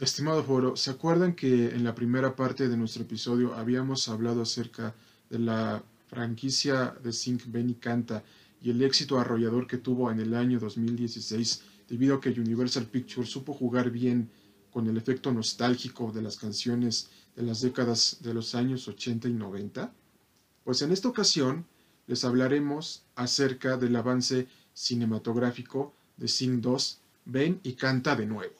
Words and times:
Estimado 0.00 0.42
foro, 0.42 0.76
¿se 0.76 0.90
acuerdan 0.90 1.34
que 1.34 1.74
en 1.74 1.84
la 1.84 1.94
primera 1.94 2.34
parte 2.34 2.70
de 2.70 2.76
nuestro 2.78 3.02
episodio 3.02 3.52
habíamos 3.54 4.08
hablado 4.08 4.40
acerca 4.40 4.94
de 5.28 5.38
la 5.38 5.82
franquicia 6.08 6.94
de 7.04 7.12
Sync 7.12 7.42
Benny 7.48 7.74
Canta 7.74 8.24
y 8.62 8.70
el 8.70 8.82
éxito 8.82 9.18
arrollador 9.18 9.66
que 9.66 9.76
tuvo 9.76 10.10
en 10.10 10.18
el 10.18 10.34
año 10.34 10.58
2016 10.58 11.62
debido 11.86 12.14
a 12.14 12.20
que 12.22 12.30
Universal 12.30 12.86
Pictures 12.86 13.28
supo 13.28 13.52
jugar 13.52 13.90
bien 13.90 14.30
con 14.72 14.88
el 14.88 14.96
efecto 14.96 15.32
nostálgico 15.32 16.10
de 16.12 16.22
las 16.22 16.38
canciones 16.38 17.10
de 17.36 17.42
las 17.42 17.60
décadas 17.60 18.20
de 18.22 18.32
los 18.32 18.54
años 18.54 18.88
80 18.88 19.28
y 19.28 19.34
90? 19.34 19.92
Pues 20.64 20.80
en 20.80 20.92
esta 20.92 21.08
ocasión 21.08 21.66
les 22.06 22.24
hablaremos 22.24 23.02
acerca 23.16 23.76
del 23.76 23.94
avance 23.96 24.48
cinematográfico 24.72 25.92
de 26.16 26.26
Sing 26.26 26.62
2, 26.62 27.00
Ven 27.26 27.60
y 27.62 27.74
canta 27.74 28.16
de 28.16 28.24
nuevo. 28.24 28.59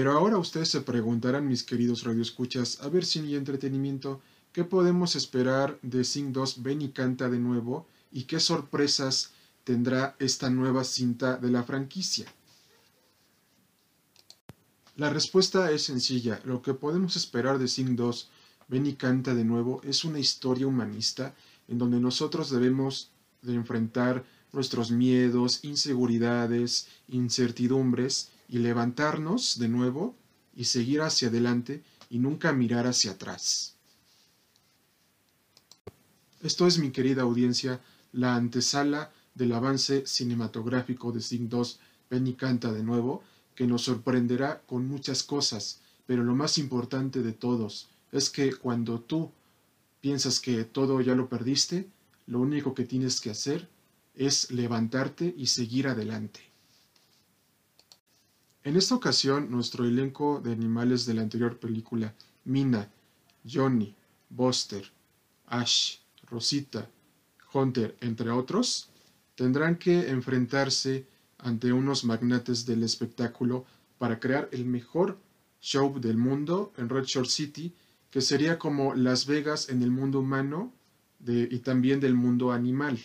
Pero 0.00 0.12
ahora 0.12 0.38
ustedes 0.38 0.70
se 0.70 0.80
preguntarán, 0.80 1.46
mis 1.46 1.62
queridos 1.62 2.04
radioescuchas, 2.04 2.80
a 2.80 2.88
ver 2.88 3.04
si 3.04 3.20
y 3.20 3.36
entretenimiento, 3.36 4.22
¿qué 4.50 4.64
podemos 4.64 5.14
esperar 5.14 5.78
de 5.82 6.04
Sing 6.04 6.32
2 6.32 6.62
Ven 6.62 6.80
y 6.80 6.88
canta 6.88 7.28
de 7.28 7.38
nuevo? 7.38 7.86
¿Y 8.10 8.22
qué 8.22 8.40
sorpresas 8.40 9.32
tendrá 9.62 10.16
esta 10.18 10.48
nueva 10.48 10.84
cinta 10.84 11.36
de 11.36 11.50
la 11.50 11.64
franquicia? 11.64 12.24
La 14.96 15.10
respuesta 15.10 15.70
es 15.70 15.82
sencilla. 15.82 16.40
Lo 16.46 16.62
que 16.62 16.72
podemos 16.72 17.14
esperar 17.16 17.58
de 17.58 17.68
Sing 17.68 17.94
2 17.94 18.30
Ven 18.68 18.86
y 18.86 18.94
canta 18.94 19.34
de 19.34 19.44
nuevo 19.44 19.82
es 19.84 20.06
una 20.06 20.18
historia 20.18 20.66
humanista 20.66 21.34
en 21.68 21.76
donde 21.76 22.00
nosotros 22.00 22.48
debemos 22.48 23.10
de 23.42 23.52
enfrentar 23.52 24.24
nuestros 24.50 24.92
miedos, 24.92 25.62
inseguridades, 25.62 26.88
incertidumbres 27.08 28.30
y 28.50 28.58
levantarnos 28.58 29.58
de 29.58 29.68
nuevo 29.68 30.16
y 30.54 30.64
seguir 30.64 31.00
hacia 31.02 31.28
adelante 31.28 31.82
y 32.10 32.18
nunca 32.18 32.52
mirar 32.52 32.86
hacia 32.86 33.12
atrás. 33.12 33.76
Esto 36.42 36.66
es, 36.66 36.78
mi 36.78 36.90
querida 36.90 37.22
audiencia, 37.22 37.80
la 38.12 38.34
antesala 38.34 39.12
del 39.34 39.52
avance 39.52 40.06
cinematográfico 40.06 41.12
de 41.12 41.20
Sing 41.20 41.48
2 41.48 41.78
Ven 42.10 42.26
y 42.26 42.34
canta 42.34 42.72
de 42.72 42.82
nuevo, 42.82 43.22
que 43.54 43.68
nos 43.68 43.82
sorprenderá 43.82 44.62
con 44.66 44.88
muchas 44.88 45.22
cosas, 45.22 45.78
pero 46.06 46.24
lo 46.24 46.34
más 46.34 46.58
importante 46.58 47.22
de 47.22 47.32
todos 47.32 47.88
es 48.10 48.30
que 48.30 48.52
cuando 48.52 49.00
tú 49.00 49.30
piensas 50.00 50.40
que 50.40 50.64
todo 50.64 51.00
ya 51.00 51.14
lo 51.14 51.28
perdiste, 51.28 51.88
lo 52.26 52.40
único 52.40 52.74
que 52.74 52.84
tienes 52.84 53.20
que 53.20 53.30
hacer 53.30 53.68
es 54.16 54.50
levantarte 54.50 55.32
y 55.36 55.46
seguir 55.46 55.86
adelante. 55.86 56.49
En 58.62 58.76
esta 58.76 58.94
ocasión, 58.94 59.50
nuestro 59.50 59.86
elenco 59.86 60.40
de 60.44 60.52
animales 60.52 61.06
de 61.06 61.14
la 61.14 61.22
anterior 61.22 61.58
película, 61.58 62.14
Mina, 62.44 62.90
Johnny, 63.50 63.94
Buster, 64.28 64.84
Ash, 65.46 65.96
Rosita, 66.26 66.88
Hunter, 67.54 67.96
entre 68.00 68.30
otros, 68.30 68.90
tendrán 69.34 69.76
que 69.76 70.10
enfrentarse 70.10 71.06
ante 71.38 71.72
unos 71.72 72.04
magnates 72.04 72.66
del 72.66 72.82
espectáculo 72.82 73.64
para 73.96 74.20
crear 74.20 74.50
el 74.52 74.66
mejor 74.66 75.18
show 75.62 75.98
del 75.98 76.18
mundo 76.18 76.72
en 76.76 76.90
Red 76.90 77.04
Shore 77.04 77.28
City, 77.28 77.74
que 78.10 78.20
sería 78.20 78.58
como 78.58 78.94
Las 78.94 79.24
Vegas 79.24 79.70
en 79.70 79.82
el 79.82 79.90
mundo 79.90 80.20
humano 80.20 80.72
y 81.26 81.58
también 81.60 82.00
del 82.00 82.14
mundo 82.14 82.52
animal. 82.52 82.98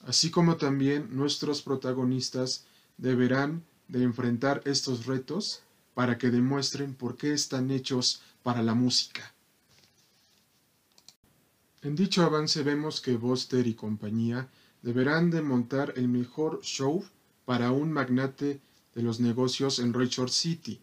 Así 0.00 0.30
como 0.30 0.56
también 0.56 1.08
nuestros 1.16 1.62
protagonistas 1.62 2.66
deberán 2.98 3.64
de 3.88 4.02
enfrentar 4.02 4.60
estos 4.66 5.06
retos 5.06 5.62
para 5.94 6.18
que 6.18 6.30
demuestren 6.30 6.94
por 6.94 7.16
qué 7.16 7.32
están 7.32 7.70
hechos 7.70 8.22
para 8.42 8.62
la 8.62 8.74
música. 8.74 9.34
En 11.82 11.94
dicho 11.94 12.24
avance 12.24 12.62
vemos 12.62 13.00
que 13.00 13.16
Buster 13.16 13.66
y 13.66 13.74
compañía 13.74 14.48
deberán 14.82 15.30
de 15.30 15.42
montar 15.42 15.94
el 15.96 16.08
mejor 16.08 16.60
show 16.62 17.04
para 17.44 17.72
un 17.72 17.92
magnate 17.92 18.60
de 18.94 19.02
los 19.02 19.20
negocios 19.20 19.78
en 19.78 19.94
Richard 19.94 20.30
City 20.30 20.80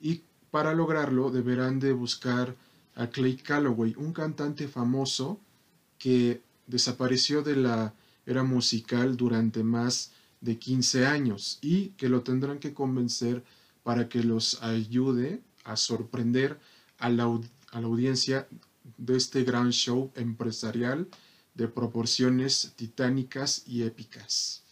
y 0.00 0.22
para 0.50 0.72
lograrlo 0.72 1.30
deberán 1.30 1.80
de 1.80 1.92
buscar 1.92 2.56
a 2.94 3.08
Clay 3.08 3.36
Calloway, 3.36 3.94
un 3.96 4.12
cantante 4.12 4.68
famoso 4.68 5.40
que 5.98 6.42
desapareció 6.66 7.42
de 7.42 7.56
la 7.56 7.92
era 8.24 8.44
musical 8.44 9.16
durante 9.16 9.64
más 9.64 10.12
de 10.44 10.58
15 10.58 11.06
años 11.06 11.58
y 11.62 11.88
que 11.90 12.10
lo 12.10 12.22
tendrán 12.22 12.58
que 12.58 12.74
convencer 12.74 13.42
para 13.82 14.08
que 14.10 14.22
los 14.22 14.62
ayude 14.62 15.40
a 15.64 15.76
sorprender 15.76 16.60
a 16.98 17.08
la, 17.08 17.24
a 17.24 17.80
la 17.80 17.86
audiencia 17.86 18.46
de 18.98 19.16
este 19.16 19.42
gran 19.42 19.72
show 19.72 20.12
empresarial 20.14 21.08
de 21.54 21.66
proporciones 21.68 22.74
titánicas 22.76 23.62
y 23.66 23.84
épicas. 23.84 24.62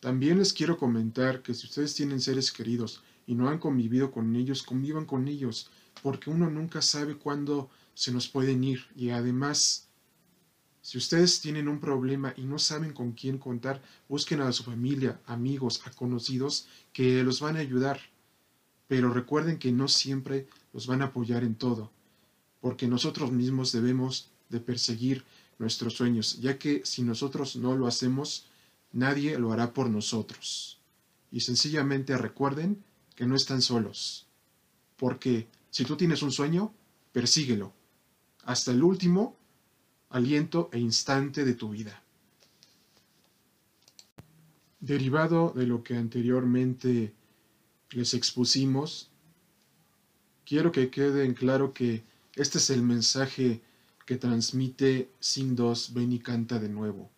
También 0.00 0.38
les 0.38 0.52
quiero 0.52 0.76
comentar 0.76 1.42
que 1.42 1.54
si 1.54 1.68
ustedes 1.68 1.94
tienen 1.94 2.20
seres 2.20 2.50
queridos 2.50 3.02
y 3.28 3.36
no 3.36 3.48
han 3.48 3.60
convivido 3.60 4.10
con 4.10 4.34
ellos, 4.34 4.64
convivan 4.64 5.06
con 5.06 5.28
ellos, 5.28 5.70
porque 6.02 6.30
uno 6.30 6.50
nunca 6.50 6.82
sabe 6.82 7.16
cuándo 7.16 7.70
se 7.94 8.10
nos 8.10 8.26
pueden 8.26 8.64
ir 8.64 8.86
y 8.96 9.10
además 9.10 9.86
si 10.82 10.98
ustedes 10.98 11.40
tienen 11.40 11.68
un 11.68 11.78
problema 11.78 12.34
y 12.36 12.42
no 12.42 12.58
saben 12.58 12.92
con 12.92 13.12
quién 13.12 13.38
contar, 13.38 13.80
busquen 14.08 14.40
a 14.40 14.50
su 14.50 14.64
familia, 14.64 15.20
amigos, 15.26 15.80
a 15.86 15.90
conocidos 15.90 16.66
que 16.92 17.22
los 17.22 17.40
van 17.40 17.56
a 17.56 17.60
ayudar. 17.60 18.00
Pero 18.88 19.12
recuerden 19.12 19.58
que 19.58 19.70
no 19.70 19.86
siempre 19.86 20.48
los 20.72 20.88
van 20.88 21.00
a 21.00 21.06
apoyar 21.06 21.44
en 21.44 21.54
todo, 21.54 21.92
porque 22.60 22.88
nosotros 22.88 23.30
mismos 23.30 23.70
debemos 23.70 24.32
de 24.48 24.58
perseguir 24.58 25.24
nuestros 25.60 25.94
sueños, 25.94 26.40
ya 26.40 26.58
que 26.58 26.82
si 26.84 27.02
nosotros 27.02 27.54
no 27.54 27.76
lo 27.76 27.86
hacemos, 27.86 28.46
nadie 28.90 29.38
lo 29.38 29.52
hará 29.52 29.72
por 29.72 29.88
nosotros. 29.88 30.80
Y 31.30 31.40
sencillamente 31.40 32.18
recuerden 32.18 32.82
que 33.14 33.24
no 33.24 33.36
están 33.36 33.62
solos, 33.62 34.26
porque 34.96 35.46
si 35.70 35.84
tú 35.84 35.96
tienes 35.96 36.22
un 36.22 36.32
sueño, 36.32 36.74
persíguelo. 37.12 37.72
Hasta 38.44 38.72
el 38.72 38.82
último 38.82 39.36
aliento 40.12 40.68
e 40.72 40.78
instante 40.78 41.44
de 41.44 41.54
tu 41.54 41.70
vida. 41.70 42.02
Derivado 44.78 45.52
de 45.56 45.66
lo 45.66 45.82
que 45.82 45.96
anteriormente 45.96 47.12
les 47.90 48.14
expusimos, 48.14 49.08
quiero 50.44 50.70
que 50.70 50.90
quede 50.90 51.24
en 51.24 51.34
claro 51.34 51.72
que 51.72 52.02
este 52.36 52.58
es 52.58 52.70
el 52.70 52.82
mensaje 52.82 53.62
que 54.06 54.16
transmite 54.16 55.08
Sin 55.18 55.56
2 55.56 55.94
Ven 55.94 56.12
y 56.12 56.18
canta 56.18 56.58
de 56.58 56.68
nuevo, 56.68 57.10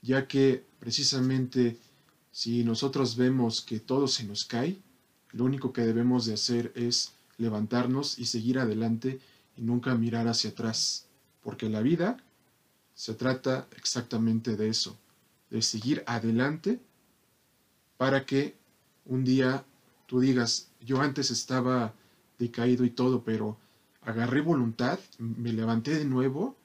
ya 0.00 0.28
que 0.28 0.64
precisamente 0.78 1.78
si 2.30 2.62
nosotros 2.62 3.16
vemos 3.16 3.62
que 3.62 3.80
todo 3.80 4.06
se 4.06 4.24
nos 4.24 4.44
cae, 4.44 4.78
lo 5.32 5.44
único 5.44 5.72
que 5.72 5.82
debemos 5.82 6.26
de 6.26 6.34
hacer 6.34 6.72
es 6.76 7.12
levantarnos 7.36 8.18
y 8.18 8.26
seguir 8.26 8.58
adelante 8.58 9.18
y 9.56 9.62
nunca 9.62 9.94
mirar 9.94 10.28
hacia 10.28 10.50
atrás 10.50 11.06
porque 11.42 11.68
la 11.68 11.80
vida 11.80 12.16
se 12.94 13.14
trata 13.14 13.66
exactamente 13.76 14.56
de 14.56 14.68
eso, 14.68 14.98
de 15.50 15.62
seguir 15.62 16.02
adelante 16.06 16.80
para 17.96 18.24
que 18.24 18.56
un 19.04 19.24
día 19.24 19.64
tú 20.06 20.20
digas, 20.20 20.70
yo 20.80 21.00
antes 21.00 21.30
estaba 21.30 21.94
decaído 22.38 22.84
y 22.84 22.90
todo, 22.90 23.22
pero 23.24 23.58
agarré 24.02 24.40
voluntad, 24.40 24.98
me 25.18 25.52
levanté 25.52 25.98
de 25.98 26.04
nuevo 26.04 26.56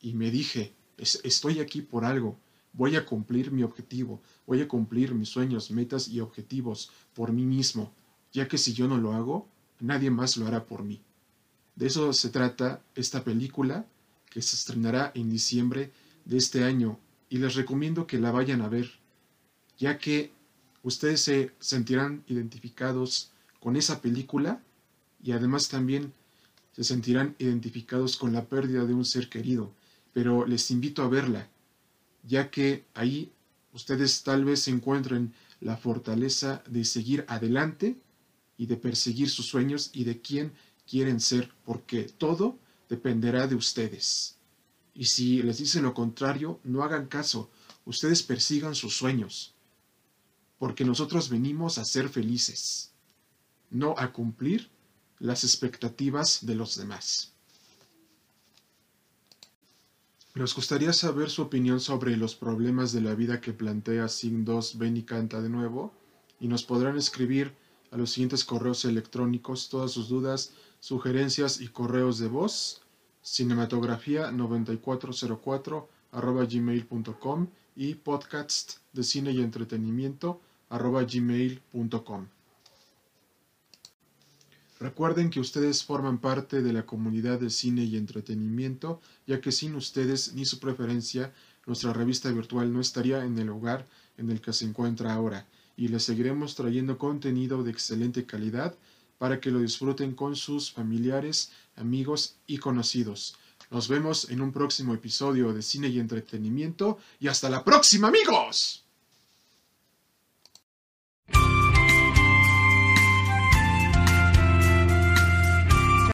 y 0.00 0.14
me 0.14 0.30
dije, 0.30 0.72
estoy 0.96 1.60
aquí 1.60 1.82
por 1.82 2.04
algo, 2.04 2.38
voy 2.72 2.96
a 2.96 3.04
cumplir 3.04 3.50
mi 3.50 3.62
objetivo, 3.62 4.20
voy 4.46 4.62
a 4.62 4.68
cumplir 4.68 5.14
mis 5.14 5.28
sueños, 5.28 5.70
metas 5.70 6.08
y 6.08 6.20
objetivos 6.20 6.90
por 7.14 7.32
mí 7.32 7.44
mismo, 7.44 7.92
ya 8.32 8.48
que 8.48 8.58
si 8.58 8.72
yo 8.72 8.86
no 8.86 8.98
lo 8.98 9.12
hago, 9.12 9.48
nadie 9.80 10.10
más 10.10 10.36
lo 10.36 10.46
hará 10.46 10.64
por 10.64 10.84
mí. 10.84 11.00
De 11.74 11.86
eso 11.86 12.12
se 12.12 12.28
trata 12.30 12.82
esta 12.94 13.24
película 13.24 13.86
que 14.30 14.40
se 14.40 14.56
estrenará 14.56 15.12
en 15.14 15.28
diciembre 15.28 15.92
de 16.24 16.38
este 16.38 16.64
año 16.64 16.98
y 17.28 17.38
les 17.38 17.54
recomiendo 17.54 18.06
que 18.06 18.18
la 18.18 18.30
vayan 18.30 18.62
a 18.62 18.68
ver, 18.68 18.90
ya 19.78 19.98
que 19.98 20.32
ustedes 20.82 21.20
se 21.20 21.52
sentirán 21.58 22.24
identificados 22.28 23.32
con 23.60 23.76
esa 23.76 24.00
película 24.00 24.62
y 25.22 25.32
además 25.32 25.68
también 25.68 26.12
se 26.72 26.84
sentirán 26.84 27.34
identificados 27.38 28.16
con 28.16 28.32
la 28.32 28.46
pérdida 28.46 28.84
de 28.84 28.94
un 28.94 29.04
ser 29.04 29.28
querido, 29.28 29.72
pero 30.12 30.46
les 30.46 30.70
invito 30.70 31.02
a 31.02 31.08
verla, 31.08 31.48
ya 32.22 32.50
que 32.50 32.84
ahí 32.94 33.32
ustedes 33.72 34.22
tal 34.22 34.44
vez 34.44 34.66
encuentren 34.68 35.34
la 35.60 35.76
fortaleza 35.76 36.62
de 36.68 36.84
seguir 36.84 37.24
adelante 37.28 37.96
y 38.56 38.66
de 38.66 38.76
perseguir 38.76 39.28
sus 39.28 39.46
sueños 39.46 39.90
y 39.92 40.04
de 40.04 40.20
quién 40.20 40.52
quieren 40.88 41.20
ser, 41.20 41.52
porque 41.64 42.04
todo 42.04 42.58
dependerá 42.90 43.46
de 43.46 43.54
ustedes. 43.54 44.36
Y 44.92 45.06
si 45.06 45.40
les 45.42 45.56
dicen 45.58 45.84
lo 45.84 45.94
contrario, 45.94 46.60
no 46.64 46.82
hagan 46.82 47.06
caso, 47.06 47.50
ustedes 47.86 48.22
persigan 48.22 48.74
sus 48.74 48.94
sueños, 48.94 49.54
porque 50.58 50.84
nosotros 50.84 51.30
venimos 51.30 51.78
a 51.78 51.86
ser 51.86 52.10
felices, 52.10 52.90
no 53.70 53.94
a 53.96 54.12
cumplir 54.12 54.68
las 55.20 55.44
expectativas 55.44 56.44
de 56.44 56.56
los 56.56 56.76
demás. 56.76 57.32
Nos 60.34 60.54
gustaría 60.54 60.92
saber 60.92 61.30
su 61.30 61.42
opinión 61.42 61.80
sobre 61.80 62.16
los 62.16 62.34
problemas 62.34 62.92
de 62.92 63.00
la 63.00 63.14
vida 63.14 63.40
que 63.40 63.52
plantea 63.52 64.08
Sin 64.08 64.44
2 64.44 64.78
Ven 64.78 64.96
y 64.96 65.02
Canta 65.04 65.40
de 65.40 65.48
nuevo, 65.48 65.94
y 66.40 66.48
nos 66.48 66.64
podrán 66.64 66.96
escribir 66.96 67.54
a 67.90 67.96
los 67.96 68.10
siguientes 68.10 68.44
correos 68.44 68.84
electrónicos 68.84 69.68
todas 69.68 69.90
sus 69.90 70.08
dudas, 70.08 70.52
sugerencias 70.80 71.60
y 71.60 71.68
correos 71.68 72.18
de 72.18 72.28
voz 72.28 72.82
cinematografía 73.22 74.30
9404 74.30 75.88
arroba 76.12 76.44
gmail.com 76.44 77.48
y 77.76 77.94
podcast 77.94 78.78
de 78.92 79.04
cine 79.04 79.32
y 79.32 79.40
entretenimiento 79.40 80.40
arroba 80.68 81.04
gmail.com. 81.04 82.26
Recuerden 84.80 85.28
que 85.28 85.40
ustedes 85.40 85.84
forman 85.84 86.18
parte 86.18 86.62
de 86.62 86.72
la 86.72 86.86
comunidad 86.86 87.38
de 87.38 87.50
cine 87.50 87.84
y 87.84 87.96
entretenimiento, 87.96 89.00
ya 89.26 89.40
que 89.40 89.52
sin 89.52 89.74
ustedes 89.74 90.32
ni 90.32 90.46
su 90.46 90.58
preferencia, 90.58 91.34
nuestra 91.66 91.92
revista 91.92 92.30
virtual 92.30 92.72
no 92.72 92.80
estaría 92.80 93.24
en 93.24 93.38
el 93.38 93.48
lugar 93.48 93.86
en 94.16 94.30
el 94.30 94.40
que 94.40 94.54
se 94.54 94.64
encuentra 94.64 95.12
ahora, 95.12 95.46
y 95.80 95.88
les 95.88 96.02
seguiremos 96.02 96.56
trayendo 96.56 96.98
contenido 96.98 97.62
de 97.62 97.70
excelente 97.70 98.26
calidad 98.26 98.76
para 99.16 99.40
que 99.40 99.50
lo 99.50 99.60
disfruten 99.60 100.14
con 100.14 100.36
sus 100.36 100.70
familiares, 100.70 101.52
amigos 101.74 102.36
y 102.46 102.58
conocidos. 102.58 103.34
Nos 103.70 103.88
vemos 103.88 104.28
en 104.28 104.42
un 104.42 104.52
próximo 104.52 104.92
episodio 104.92 105.54
de 105.54 105.62
Cine 105.62 105.88
y 105.88 105.98
Entretenimiento 105.98 106.98
y 107.18 107.28
hasta 107.28 107.48
la 107.48 107.64
próxima 107.64 108.08
amigos. 108.08 108.84